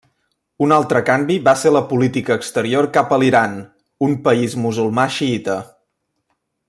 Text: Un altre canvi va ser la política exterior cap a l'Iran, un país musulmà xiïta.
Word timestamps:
Un 0.67 0.71
altre 0.75 1.01
canvi 1.09 1.35
va 1.47 1.53
ser 1.63 1.73
la 1.75 1.83
política 1.91 2.37
exterior 2.41 2.87
cap 2.95 3.13
a 3.13 3.19
l'Iran, 3.25 3.55
un 4.09 4.17
país 4.29 4.57
musulmà 4.65 5.07
xiïta. 5.19 5.61